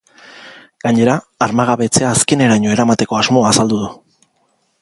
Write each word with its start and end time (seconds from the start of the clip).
Gainera, 0.85 1.17
armagabetzea 1.47 2.09
azkeneraino 2.13 2.75
eramateko 2.77 3.23
asmoa 3.23 3.53
azaldu 3.55 3.83
du. 3.85 3.93